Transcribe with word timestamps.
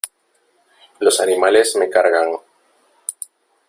Los 0.99 1.21
animales 1.21 1.75
me 1.75 1.87
cargan. 1.87 2.31